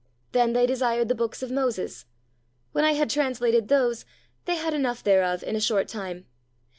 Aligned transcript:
Then 0.31 0.53
they 0.53 0.65
desired 0.65 1.09
the 1.09 1.13
Books 1.13 1.43
of 1.43 1.51
Moses; 1.51 2.07
when 2.71 2.83
I 2.83 2.93
had 2.93 3.07
translated 3.07 3.67
those, 3.67 4.03
they 4.45 4.55
had 4.55 4.73
enough 4.73 5.03
thereof 5.03 5.43
in 5.43 5.55
a 5.55 5.61
short 5.61 5.87
time. 5.87 6.25